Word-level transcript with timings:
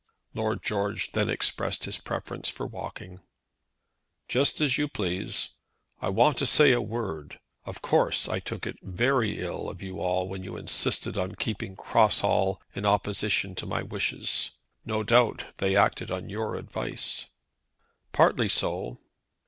Lord 0.33 0.63
George 0.63 1.11
then 1.11 1.29
expressed 1.29 1.83
his 1.85 1.99
preference 1.99 2.49
for 2.49 2.65
walking. 2.65 3.19
"Just 4.27 4.59
as 4.59 4.75
you 4.75 4.87
please. 4.87 5.49
I 6.01 6.09
want 6.09 6.39
to 6.39 6.47
say 6.47 6.71
a 6.71 6.81
word. 6.81 7.39
Of 7.65 7.83
course 7.83 8.27
I 8.27 8.39
took 8.39 8.65
it 8.65 8.77
very 8.81 9.37
ill 9.37 9.69
of 9.69 9.83
you 9.83 9.99
all 9.99 10.27
when 10.27 10.43
you 10.43 10.57
insisted 10.57 11.19
on 11.19 11.35
keeping 11.35 11.75
Cross 11.75 12.21
Hall 12.21 12.59
in 12.73 12.83
opposition 12.83 13.53
to 13.53 13.67
my 13.67 13.83
wishes. 13.83 14.53
No 14.85 15.03
doubt 15.03 15.45
they 15.57 15.75
acted 15.75 16.09
on 16.09 16.29
your 16.31 16.55
advice." 16.55 17.27
"Partly 18.11 18.49
so." 18.49 18.97